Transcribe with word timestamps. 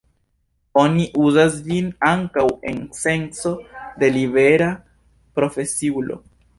Oni 0.83 1.05
uzas 1.25 1.57
ĝin 1.67 1.91
ankaŭ 2.13 2.47
en 2.73 2.81
senco 3.03 3.55
de 4.03 4.13
libera 4.19 4.75
profesiulo. 5.41 6.25